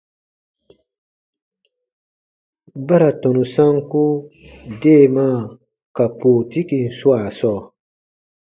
[2.85, 4.03] Ba ra tɔnu sanku
[4.81, 5.39] deemaa
[5.95, 7.59] ka pootikin swaa sɔɔ.